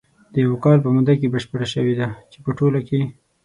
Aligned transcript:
د 0.33 0.35
یوه 0.45 0.57
کال 0.65 0.77
په 0.83 0.89
موده 0.95 1.13
کې 1.19 1.31
بشپره 1.35 1.65
شوې 1.73 1.93
ده، 1.99 2.07
چې 2.31 2.37
په 2.43 2.49
ټوله 2.57 2.79
کې 2.87 2.99